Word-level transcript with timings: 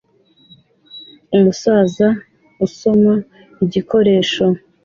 Umusaza 1.35 2.07
usoma 2.65 3.13
igikoresho 3.63 4.45